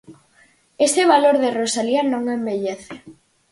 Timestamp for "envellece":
2.37-2.95